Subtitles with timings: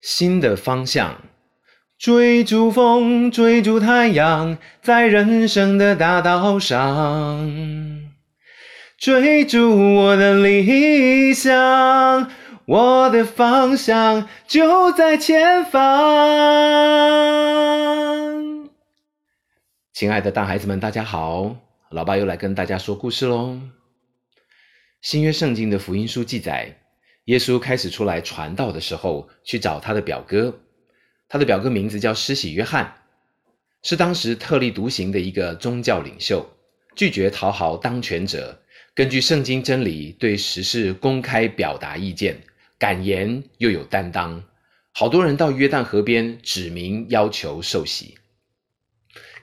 [0.00, 1.22] 新的方向，
[1.98, 7.50] 追逐风，追逐太阳，在人生的大道上，
[8.96, 12.30] 追逐我的理想，
[12.66, 15.80] 我的方向就在前方。
[19.92, 21.56] 亲爱的，大孩子们，大家好，
[21.90, 23.58] 老爸又来跟大家说故事喽。
[25.02, 26.76] 新约圣经的福音书记载。
[27.28, 30.60] 耶稣开始出来传道的时候，去找他的表哥。
[31.28, 33.02] 他的表哥名字叫施洗约翰，
[33.82, 36.48] 是当时特立独行的一个宗教领袖，
[36.96, 38.62] 拒绝讨好当权者，
[38.94, 42.40] 根据圣经真理对时事公开表达意见，
[42.78, 44.42] 敢言又有担当。
[44.92, 48.14] 好多人到约旦河边指名要求受洗，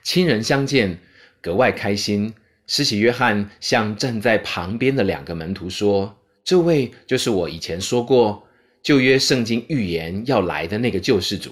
[0.02, 0.98] 亲人相见
[1.40, 2.34] 格外开心。
[2.66, 6.15] 施洗约翰向站在旁边的两个门徒说。
[6.46, 8.46] 这位就是我以前说过
[8.80, 11.50] 旧约圣经预言要来的那个救世主。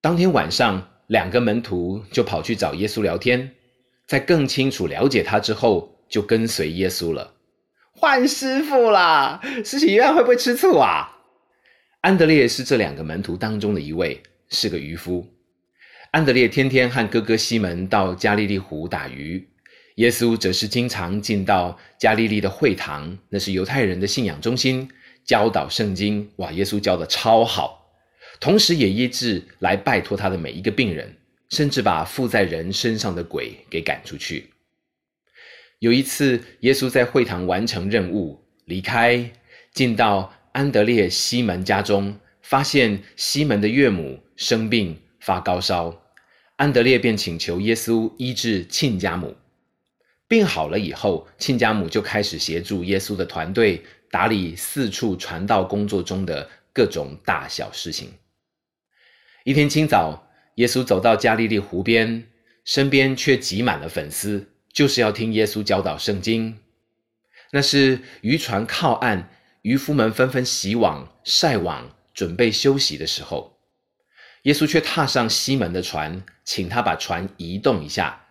[0.00, 3.52] 当天晚上，两个门徒就跑去找耶稣聊天，
[4.04, 7.34] 在更清楚了解他之后，就跟随耶稣了。
[7.92, 9.40] 换师傅啦！
[9.64, 11.16] 施洗约翰会不会吃醋啊？
[12.00, 15.24] 安德烈是这两个门徒当中的一位，是个渔夫。
[16.10, 19.48] 安德烈天天和哥哥西门到加利利湖打鱼。
[19.98, 24.88] 耶稣则是经常进到加利利的会堂，那是犹太人的信仰中心，
[25.24, 26.30] 教导圣经。
[26.36, 27.90] 哇，耶稣教的超好，
[28.38, 31.12] 同时也医治来拜托他的每一个病人，
[31.48, 34.50] 甚至把附在人身上的鬼给赶出去。
[35.80, 39.28] 有一次，耶稣在会堂完成任务，离开，
[39.74, 46.00] 进到安德烈西门家中，发现西门的岳母生病发高烧，
[46.54, 49.34] 安德烈便请求耶稣医治亲家母。
[50.28, 58.12] 病好了以后，亲家母就开始协助耶稣的团队打理四处传道工作中的各种大小事情。
[59.44, 62.28] 一天清早，耶稣走到加利利湖边，
[62.66, 66.58] 身边却挤满了粉丝，就是要听耶稣教导圣经。
[67.50, 69.30] 那是渔船靠岸，
[69.62, 73.58] 渔夫们纷纷洗网、晒网，准备休息的时候，
[74.42, 78.26] 耶稣却踏上西门的船，请他把船移动一下，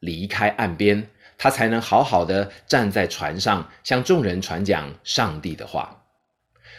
[0.00, 1.06] 离开岸边。
[1.42, 6.04] 他才能好好的站在船上，向众人传讲上帝的话。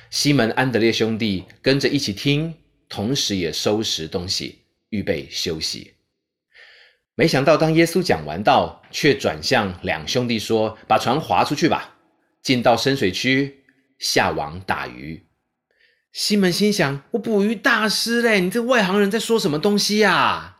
[0.09, 2.55] 西门、安德烈兄弟跟着一起听，
[2.87, 5.95] 同时也收拾东西，预备休息。
[7.13, 11.95] 没想到，当耶稣讲完道，却转向两兄弟说：“把船划出去吧，
[12.41, 13.65] 进到深水区
[13.99, 15.25] 下网打鱼。”
[16.13, 20.59] 西门心想：“我捕鱼大师嘞，你这外行人在说什么东西呀？”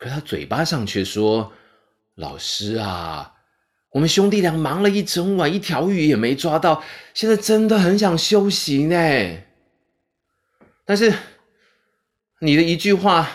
[0.00, 1.52] 可他嘴巴上却说。
[2.16, 3.34] 老师啊，
[3.90, 6.82] 我们兄弟俩忙了一整晚，一条鱼也没抓到，
[7.12, 8.96] 现在真的很想休息呢。
[10.84, 11.12] 但是
[12.40, 13.28] 你的一句话，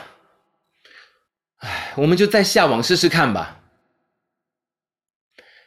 [1.57, 3.59] 哎，我们就再下网试试看吧。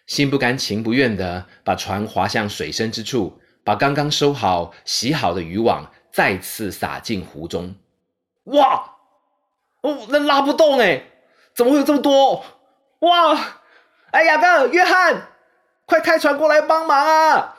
[0.06, 7.74] 心不甘情不愿的把船划向水深之处，把刚刚收好、洗好的渔网再次撒进湖中。
[8.44, 8.96] 哇，
[9.82, 11.04] 哦，那拉不动哎，
[11.54, 12.44] 怎么会有这么多？
[13.02, 13.60] 哇！
[14.12, 15.28] 哎，雅各、约翰，
[15.86, 17.58] 快开船过来帮忙啊！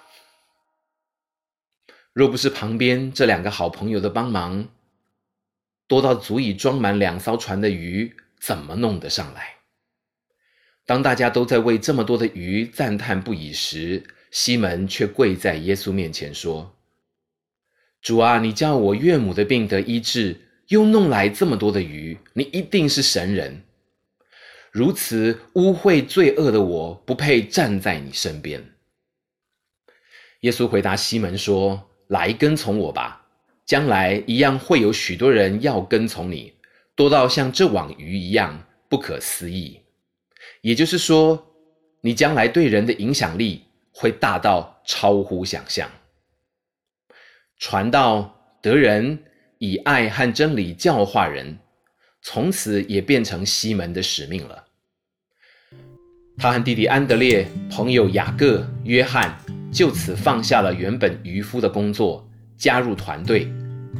[2.13, 4.69] 若不是旁边这两个好朋友的帮忙，
[5.87, 9.55] 多到足以装满两艘船的鱼，怎么弄得上来？
[10.85, 16.73] 当大家都在为这么多的鱼赞叹不已时，西门却跪在耶稣面前说
[18.01, 23.61] ：“主啊，你叫我岳母的病得医治，又弄来这么多的鱼，你一定是神人。”
[24.73, 28.71] 如此污秽罪恶的我，不配站在你身边。
[30.39, 33.23] 耶稣回答西门说：“来跟从我吧，
[33.67, 36.53] 将来一样会有许多人要跟从你，
[36.95, 39.79] 多到像这网鱼一样不可思议。
[40.61, 41.45] 也就是说，
[42.01, 45.87] 你将来对人的影响力会大到超乎想象。
[47.59, 49.23] 传道得人，
[49.59, 51.59] 以爱和真理教化人。”
[52.25, 54.62] 从此也变成西门的使命了。
[56.37, 59.33] 他和弟弟安德烈、朋友雅各、约翰
[59.71, 62.27] 就此放下了原本渔夫的工作，
[62.57, 63.47] 加入团队，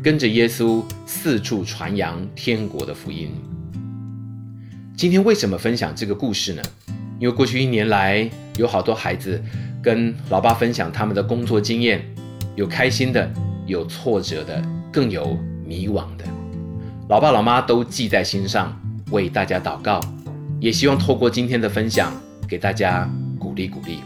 [0.04, 3.30] 跟着耶稣四处传扬天国的福音。
[4.98, 6.62] 今天为什么分享这个故事呢？
[7.20, 9.42] 因为过去一年来，有好多孩子
[9.82, 12.04] 跟老爸分享他们的工作经验，
[12.56, 13.32] 有开心的，
[13.66, 16.26] 有挫折的，更有迷惘的。
[17.08, 18.78] 老爸老妈都记在心上，
[19.12, 20.02] 为大家祷告，
[20.63, 22.13] 也希望透过今天的分享，
[22.48, 23.06] 给大家
[23.38, 24.00] 鼓励鼓励。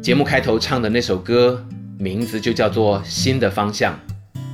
[0.00, 1.66] 节目开头唱的那首歌，
[1.98, 3.92] 名字就叫做《新的方向》，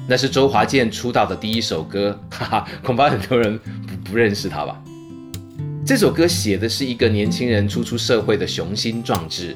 [0.08, 4.82] 那是周华健出道的第一首歌，哈哈，恐怕很多人不不认识他吧。
[5.84, 9.54] 这首歌写的是一个年轻人初出社会的雄心壮志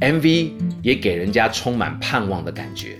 [0.00, 0.50] ，MV
[0.82, 2.96] 也给人家充满盼望的感觉。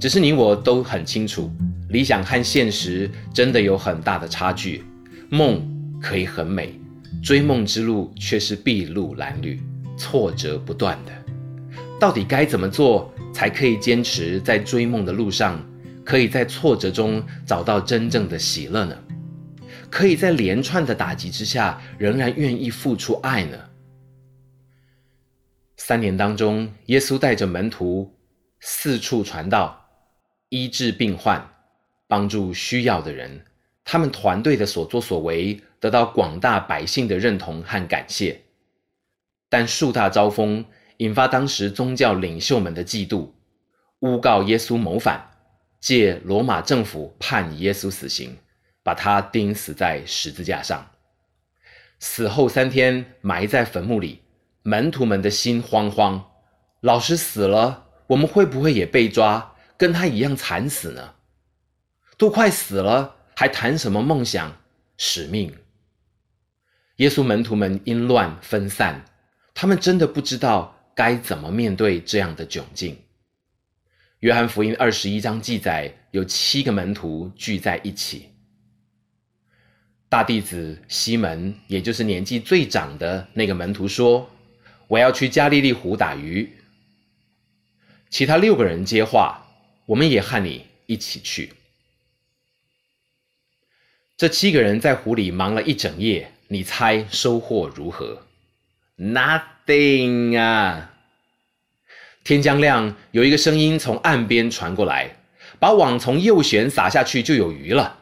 [0.00, 1.52] 只是你我都很清楚，
[1.90, 4.82] 理想和现实真的有很大的差距。
[5.30, 5.62] 梦
[6.00, 6.78] 可以很美，
[7.22, 9.60] 追梦之路却是筚路蓝缕，
[9.96, 11.12] 挫折不断的。
[12.00, 15.60] 到底该怎么做才可以坚持在追梦的路上？
[16.04, 18.96] 可以在挫折中找到真正的喜乐呢？
[19.90, 23.58] 可以在连串的打击之下仍然愿意付出爱呢？
[25.76, 28.10] 三年当中，耶稣带着门徒
[28.60, 29.78] 四处传道，
[30.48, 31.46] 医治病患，
[32.06, 33.44] 帮助需要的人。
[33.84, 38.42] 他们团队的所作所为得到广大百姓的认同和感谢。
[39.48, 40.64] 但树大招风，
[40.98, 43.30] 引发当时宗教领袖们的嫉妒，
[44.00, 45.30] 诬告耶稣谋反。
[45.80, 48.36] 借罗马政府判耶稣死刑，
[48.82, 50.90] 把他钉死在十字架上。
[52.00, 54.22] 死后三天埋在坟墓里，
[54.62, 56.32] 门徒们的心慌慌。
[56.80, 61.14] 老师死了，我们会不会也被抓，跟他一样惨死呢？
[62.16, 64.56] 都快死了，还谈什么梦想、
[64.96, 65.56] 使命？
[66.98, 69.04] 耶稣门徒们因乱分散，
[69.54, 72.96] 他们真的不知道该怎么面对这样的窘境。
[74.20, 78.30] 约翰福音二十一章记载，有七个门徒聚在一起。
[80.08, 84.28] 大弟子西门，也就是年纪最长的那个门徒说
[84.88, 86.52] ：“我要去加利利湖打鱼。”
[88.10, 89.46] 其他六个人接话
[89.86, 91.52] ：“我们也和你一起去。”
[94.16, 98.22] 这七个人在湖里忙了一整夜，你猜收获如何
[98.96, 100.92] ？Nothing 啊！
[102.24, 105.16] 天将亮，有一个声音从岸边传过来
[105.60, 107.98] ：“把网从右舷撒下去，就有鱼了。”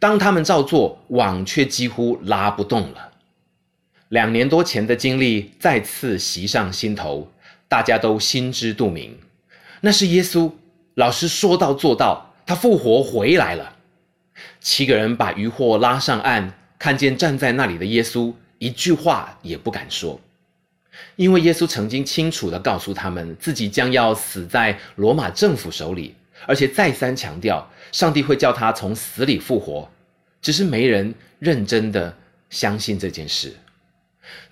[0.00, 3.12] 当他们照做，网却几乎拉不动了。
[4.08, 7.30] 两年多前的经历再次袭上心头，
[7.68, 9.18] 大家都心知肚明，
[9.82, 10.50] 那是耶稣
[10.94, 13.76] 老师说到做到，他复活回来了。
[14.60, 20.20] 七个人把渔获拉上岸，看见站在那里的耶稣，一句话也不敢说。
[21.16, 26.14] 因为耶稣曾经清楚地告诉他们，自己将要死在罗马政府手里，
[26.46, 29.90] 而且再三强调，上帝会叫他从死里复活。
[30.40, 32.14] 只是没人认真地
[32.50, 33.54] 相信这件事。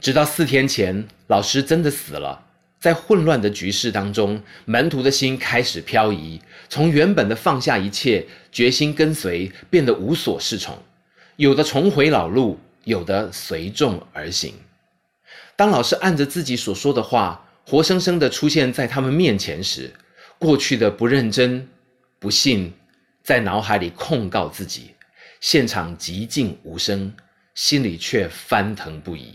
[0.01, 2.47] 直到四天前，老师真的死了，
[2.81, 10.77] 在混乱的局势当中，门徒的心开始漂移，从原本的放下一切，决心跟随，变得无所适从，
[11.37, 14.55] 有的重回老路，有的随众而行。
[15.57, 19.93] 当老师按着自己所说的话，活生生的出现在他们面前时，
[20.39, 21.69] 过去的不认真、
[22.19, 22.73] 不信，
[23.23, 24.95] 在脑海里控告自己，
[25.41, 27.15] 现场寂静无声，
[27.55, 29.35] 心里却翻腾不已。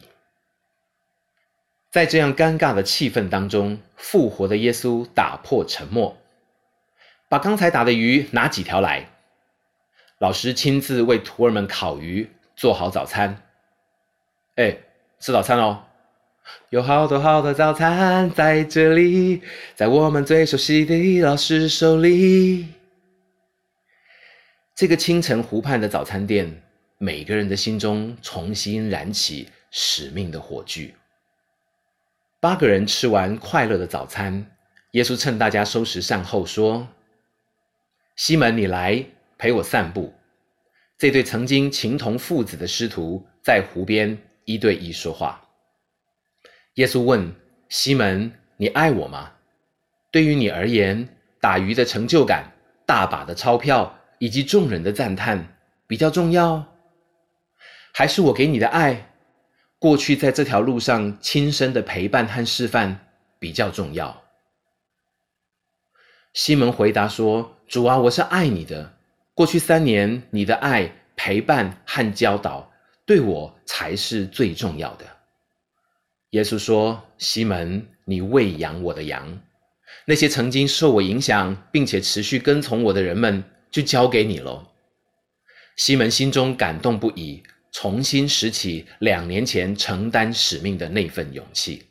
[1.89, 6.15] 在这样尴尬的气氛当中，复活的耶稣打破沉默，
[7.27, 9.09] 把刚才打的鱼拿几条来。
[10.19, 13.43] 老师亲自为徒儿们烤鱼，做好早餐。
[14.55, 14.77] 哎，
[15.19, 15.83] 吃早餐哦。
[16.69, 19.41] 有好多好多早餐在这里，
[19.75, 22.67] 在我们最熟悉的老师手里。
[24.73, 26.63] 这个清晨湖畔的早餐店，
[26.97, 30.95] 每个人的心中重新燃起使命的火炬。
[32.39, 34.49] 八个人吃完快乐的早餐，
[34.91, 36.87] 耶稣趁大家收拾善后说
[38.15, 39.03] ：“西门，你来
[39.37, 40.13] 陪我散步。”
[40.97, 45.39] 这对曾经情同父子的师徒在湖边一对一说话。
[46.75, 47.33] 耶稣问
[47.69, 49.33] 西门：“你爱我吗？
[50.11, 51.07] 对于你而言，
[51.39, 52.51] 打鱼的成就感、
[52.85, 56.65] 大把的钞票以及众人的赞叹比较重要，
[57.93, 59.13] 还是我给你的爱，
[59.77, 64.23] 过去在这条路上亲身的陪伴和示范比较重要？”
[66.33, 68.96] 西门回答说：“主啊，我是爱你的。
[69.37, 72.73] 过去三年，你的爱、陪伴和教导，
[73.05, 75.05] 对我才是最重要的。”
[76.31, 79.39] 耶稣说：“西门，你喂养我的羊，
[80.05, 84.65] 那些曾经受我影响并且持续跟从我的人们，就交给你喽。”
[85.77, 91.83] 西门心中感动不已，重新拾起两年前承担使命的那份勇气。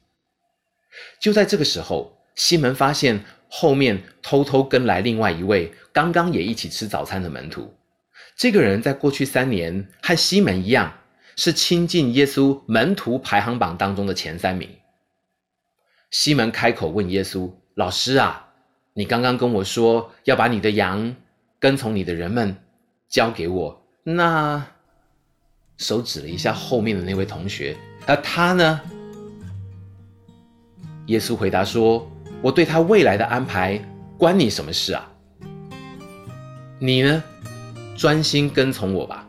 [1.20, 7.74] 就在这个时候，西门发现后面偷偷跟来另外一位刚刚也一起吃早餐的门徒。
[8.36, 10.92] 这个人在过去三年和西门一样。
[11.38, 14.66] 是亲近耶稣门徒排行榜当中的前三名。
[16.10, 18.54] 西门开口问耶稣：“老师啊，
[18.94, 21.14] 你刚刚跟我说要把你的羊
[21.60, 22.56] 跟从你的人们
[23.10, 24.66] 交给我，那
[25.76, 27.76] 手指了一下后面的那位同学，
[28.06, 28.80] 而他呢？
[31.08, 32.10] 耶稣回答说
[32.42, 33.80] ：“我对他未来的安排
[34.16, 35.10] 关你什么事啊？
[36.78, 37.22] 你呢，
[37.96, 39.26] 专心跟从我吧。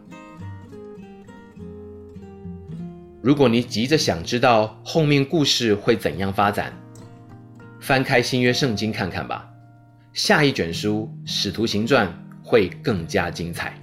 [3.22, 6.72] 如果你急着想知道后面故事会怎样发展，
[7.80, 9.50] 翻开新约圣经看看吧。
[10.14, 12.08] 下一卷书《使徒行传》
[12.44, 13.74] 会更加精彩。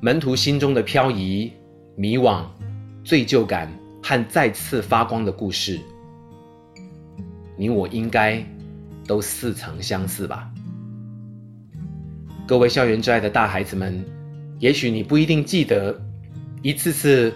[0.00, 1.52] 门徒心中的漂移、
[1.96, 2.44] 迷惘、
[3.02, 3.70] 罪疚感。”
[4.10, 5.78] 和再次发光的故事，
[7.56, 8.44] 你我应该
[9.06, 10.50] 都似曾相似吧？
[12.44, 14.04] 各位校园之爱的大孩子们，
[14.58, 15.96] 也许你不一定记得
[16.60, 17.32] 一次次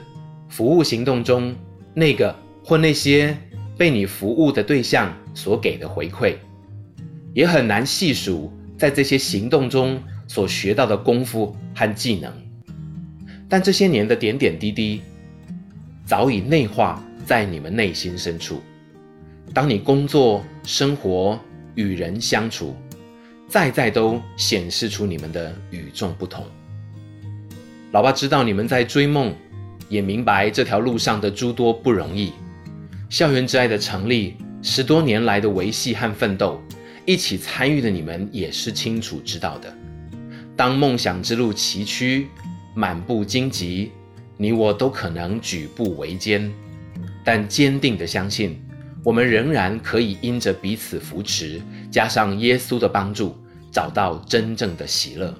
[0.49, 1.55] 服务行动中
[1.95, 3.39] 那个或那些
[3.79, 6.35] 被你服务的对象所给的回馈，
[7.35, 12.33] 也很难细数在这些行动中所学到的功夫和技能，
[13.49, 15.03] 但这些年的点点滴滴。
[16.05, 18.63] 早已内化在你们内心深处。
[19.53, 21.39] 当你工作、生活、
[21.75, 22.77] 与人相处，
[23.49, 26.45] 再再都显示出你们的与众不同。
[27.93, 29.35] 老爸知道你们在追梦，
[29.89, 32.33] 也明白这条路上的诸多不容易。
[33.09, 36.61] 校园之爱的成立，十多年来的维系和奋斗，
[37.07, 39.73] 一起参与的你们也是清楚知道的。
[40.57, 42.27] 当梦想之路崎岖，
[42.75, 43.93] 满布荆棘。
[44.37, 46.53] 你我都可能举步维艰，
[47.25, 48.61] 但坚定地相信，
[49.05, 53.37] 我们仍然可以因着彼此扶持，加上耶稣的帮助，
[53.71, 55.33] 找到真正的喜乐。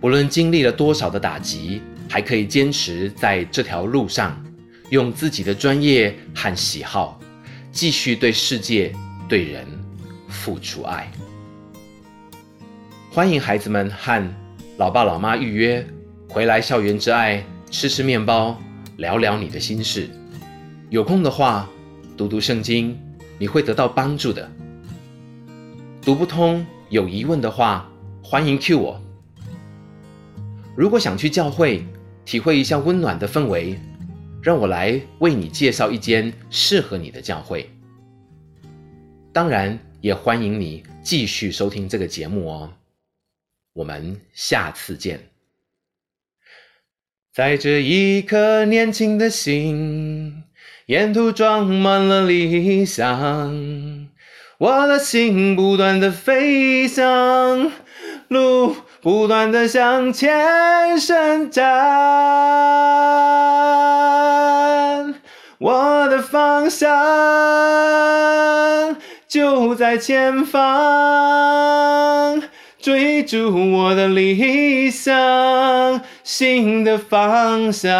[0.00, 4.42] 不论经历了多少的打击，还可以坚持在这条路上，
[4.88, 7.20] 用自己的专业和喜好，
[7.70, 8.92] 继续对世界、
[9.28, 9.66] 对人
[10.26, 11.10] 付出爱。
[13.10, 14.34] 欢迎孩子们和
[14.78, 15.86] 老爸老妈预约
[16.28, 17.44] 回来校园之爱。
[17.70, 18.60] 吃吃面包，
[18.96, 20.10] 聊聊你的心事。
[20.88, 21.70] 有空的话，
[22.16, 22.98] 读读圣经，
[23.38, 24.50] 你会得到帮助的。
[26.02, 27.88] 读不通，有疑问的话，
[28.24, 29.00] 欢迎 Q 我。
[30.76, 31.84] 如果想去教会，
[32.24, 33.78] 体会一下温暖的氛围，
[34.42, 37.70] 让我来为你介绍一间适合你的教会。
[39.32, 42.72] 当然，也欢迎你继续收听这个节目哦。
[43.74, 45.29] 我们下次见。
[47.40, 50.42] 带着一颗年轻的心，
[50.84, 54.06] 沿途装满了理想。
[54.58, 57.72] 我的心不断的飞翔，
[58.28, 61.64] 路不断的向前伸展。
[65.56, 66.90] 我的方向
[69.26, 70.82] 就在前方。
[72.80, 77.92] 追逐我的理想，新的方向，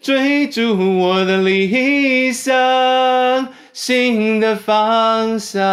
[0.00, 5.64] 追逐我的理想，新的方向。